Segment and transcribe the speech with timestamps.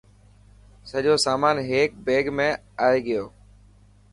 [0.91, 2.49] سڄو سامان هيڪي بيگ ۾
[2.87, 3.25] آي گيو.